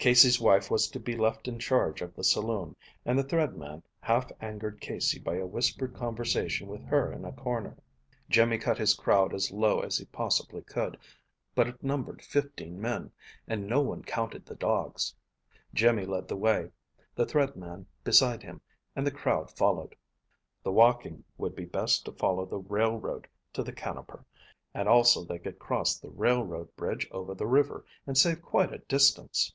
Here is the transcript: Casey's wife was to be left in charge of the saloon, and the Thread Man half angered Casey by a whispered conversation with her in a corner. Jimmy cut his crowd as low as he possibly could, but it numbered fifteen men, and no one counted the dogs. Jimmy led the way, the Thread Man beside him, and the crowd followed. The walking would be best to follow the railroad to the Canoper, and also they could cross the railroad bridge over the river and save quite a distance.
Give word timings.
Casey's 0.00 0.40
wife 0.40 0.70
was 0.70 0.88
to 0.92 0.98
be 0.98 1.14
left 1.14 1.46
in 1.46 1.58
charge 1.58 2.00
of 2.00 2.14
the 2.14 2.24
saloon, 2.24 2.74
and 3.04 3.18
the 3.18 3.22
Thread 3.22 3.58
Man 3.58 3.82
half 4.00 4.32
angered 4.40 4.80
Casey 4.80 5.18
by 5.18 5.34
a 5.36 5.44
whispered 5.44 5.92
conversation 5.94 6.68
with 6.68 6.82
her 6.84 7.12
in 7.12 7.26
a 7.26 7.32
corner. 7.32 7.76
Jimmy 8.30 8.56
cut 8.56 8.78
his 8.78 8.94
crowd 8.94 9.34
as 9.34 9.50
low 9.50 9.80
as 9.80 9.98
he 9.98 10.06
possibly 10.06 10.62
could, 10.62 10.96
but 11.54 11.68
it 11.68 11.82
numbered 11.82 12.22
fifteen 12.22 12.80
men, 12.80 13.12
and 13.46 13.66
no 13.66 13.82
one 13.82 14.02
counted 14.02 14.46
the 14.46 14.54
dogs. 14.54 15.14
Jimmy 15.74 16.06
led 16.06 16.28
the 16.28 16.36
way, 16.38 16.70
the 17.14 17.26
Thread 17.26 17.54
Man 17.54 17.84
beside 18.02 18.42
him, 18.42 18.62
and 18.96 19.06
the 19.06 19.10
crowd 19.10 19.50
followed. 19.50 19.94
The 20.62 20.72
walking 20.72 21.24
would 21.36 21.54
be 21.54 21.66
best 21.66 22.06
to 22.06 22.12
follow 22.12 22.46
the 22.46 22.56
railroad 22.60 23.28
to 23.52 23.62
the 23.62 23.74
Canoper, 23.74 24.24
and 24.72 24.88
also 24.88 25.24
they 25.24 25.38
could 25.38 25.58
cross 25.58 25.98
the 25.98 26.08
railroad 26.08 26.74
bridge 26.74 27.06
over 27.10 27.34
the 27.34 27.46
river 27.46 27.84
and 28.06 28.16
save 28.16 28.40
quite 28.40 28.72
a 28.72 28.78
distance. 28.78 29.52